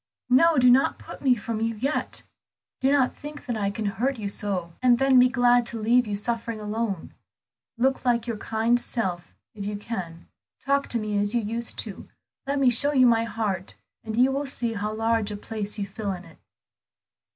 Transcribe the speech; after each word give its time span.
"No, 0.31 0.57
do 0.57 0.71
not 0.71 0.97
put 0.97 1.21
me 1.21 1.35
from 1.35 1.61
you 1.61 1.75
yet; 1.75 2.23
do 2.79 2.91
not 2.91 3.15
think 3.15 3.45
that 3.45 3.55
I 3.55 3.69
can 3.69 3.85
hurt 3.85 4.17
you 4.17 4.27
so, 4.27 4.73
and 4.81 4.97
then 4.97 5.19
be 5.19 5.27
glad 5.29 5.63
to 5.67 5.79
leave 5.79 6.07
you 6.07 6.15
suffering 6.15 6.59
alone. 6.59 7.13
Look 7.77 8.03
like 8.03 8.25
your 8.25 8.37
kind 8.37 8.79
self 8.79 9.35
if 9.53 9.63
you 9.63 9.75
can; 9.77 10.27
talk 10.59 10.87
to 10.87 10.97
me 10.99 11.19
as 11.19 11.35
you 11.35 11.41
used 11.43 11.77
to; 11.85 12.07
let 12.47 12.57
me 12.57 12.71
show 12.71 12.93
you 12.93 13.05
my 13.05 13.25
heart 13.25 13.75
and 14.03 14.17
you 14.17 14.31
will 14.31 14.47
see 14.47 14.73
how 14.73 14.91
large 14.91 15.29
a 15.29 15.37
place 15.37 15.77
you 15.77 15.85
fill 15.85 16.13
in 16.13 16.25
it. 16.25 16.39